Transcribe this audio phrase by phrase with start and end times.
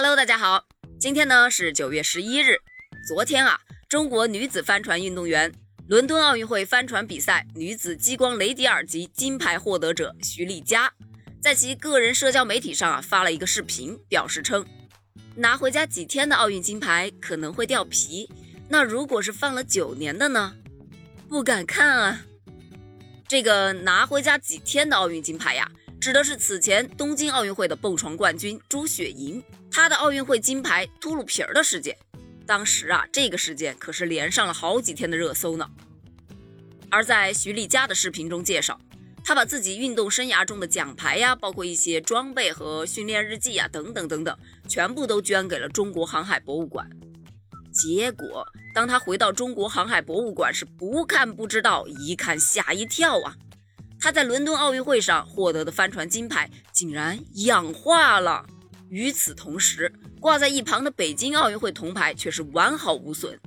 [0.00, 0.64] Hello，大家好，
[1.00, 2.60] 今天呢是九月十一日。
[3.08, 3.58] 昨天啊，
[3.88, 5.52] 中国女子帆船运动员、
[5.88, 10.92] 伦敦奥运会帆船比赛女子激光雷迪尔级金牌获得者徐丽佳，
[11.42, 14.64] 在其个人社交媒体上啊发了一个视频，表示称，
[15.34, 18.30] 拿回家几天的奥运金牌可能会掉皮，
[18.68, 20.54] 那如果是放了九年的呢？
[21.28, 22.20] 不敢看啊。
[23.26, 25.68] 这个拿回家几天的奥运金牌呀？
[26.00, 31.96] 指的是此前东京奥运会的蹦床冠军朱雪莹，她的奥运会金牌秃噜皮儿的事件。
[32.46, 35.68] 当时啊，这个事件可是连上了好几天的热搜呢。
[36.88, 38.80] 而在徐丽佳的视频中介绍，
[39.24, 44.38] 她把自己运动生涯中的奖牌呀，包括一些装备和训练日记啊，等等等等，
[44.68, 46.88] 全部都捐给了中国航海博物馆。
[47.72, 53.36] 结果，当她回到中国航海博物馆，是不看不知道，一看吓一跳啊！
[54.00, 58.46] 他在伦敦奥运会上获得的帆船金牌竟然氧化了，
[58.88, 63.38] 与此同时，挂在一旁的北京奥运会铜牌却是完好无损。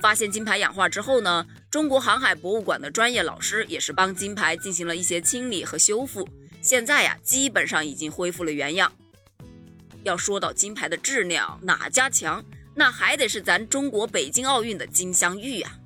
[0.00, 6.26] 发现金牌氧化之后呢，中国航海博物馆的专业老师也是帮金牌进行了一些清理和修复，
[6.62, 8.90] 现在呀，基本上已经恢复了原样。
[10.02, 12.42] 要说到金牌的质量哪家强，
[12.74, 15.76] 那还得是咱中国北京奥运的金镶玉呀。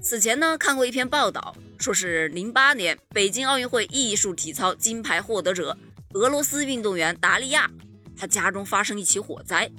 [0.00, 1.56] 此前呢，看过一篇报道。
[1.78, 5.78] 说是零八年北京奥运会艺术体操金牌获得者
[6.14, 7.70] 俄罗斯运动员达利亚，
[8.16, 9.70] 他家中发生一起火灾，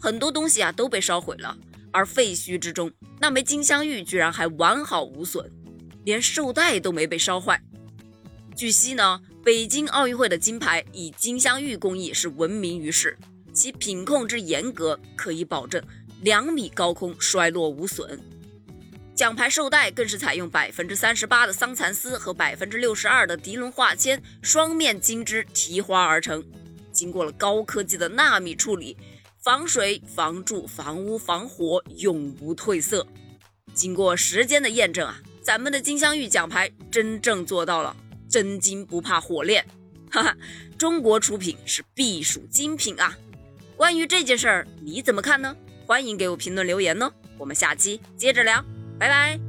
[0.00, 1.56] 很多东西啊都被烧毁了，
[1.92, 5.48] 而废墟之中那枚金镶玉居然还完好无损，
[6.04, 7.62] 连绶带都没被烧坏。
[8.56, 13.16] 据悉呢，北京奥运会的金牌以金镶玉工艺是闻名于世，
[13.52, 15.80] 其品控之严格，可以保证
[16.22, 18.20] 两米高空摔落无损。
[19.14, 26.44] 奖牌绶带更是采用百分之三十八的桑蚕丝和百分之六十二的涤纶化纤双面金织提花而成，
[26.90, 28.96] 经过了高科技的纳米处理，
[29.40, 33.06] 防水、防蛀、防污、防火，永不褪色。
[33.72, 37.96] 经过时间的验证啊，咱们的金镶玉奖牌真正做到了
[38.28, 39.64] 真金不怕火炼，
[40.10, 40.36] 哈哈，
[40.76, 43.16] 中国出品是必属精品啊！
[43.76, 45.56] 关于这件事儿，你怎么看呢？
[45.86, 48.64] 欢迎给我评论留言呢，我们下期接着聊。
[48.98, 49.43] 拜拜。